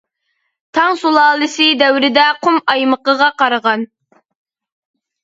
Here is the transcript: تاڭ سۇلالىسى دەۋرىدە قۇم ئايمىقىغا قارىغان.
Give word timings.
تاڭ 0.77 0.95
سۇلالىسى 1.01 1.67
دەۋرىدە 1.81 2.23
قۇم 2.47 2.57
ئايمىقىغا 2.73 3.29
قارىغان. 3.43 3.85